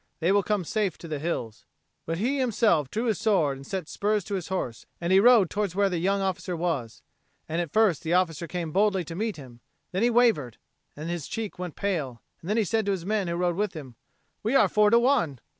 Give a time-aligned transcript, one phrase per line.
[0.19, 1.65] They will come safe to the hills."
[2.07, 5.51] But he himself drew his sword and set spurs to his horse, and he rode
[5.51, 7.03] towards where the young officer was.
[7.47, 9.59] And at first the officer came boldly to meet him;
[9.91, 10.57] then he wavered,
[10.95, 13.93] and his cheek went pale; and he said to the men who rode with him,
[14.41, 15.37] "We are four to one."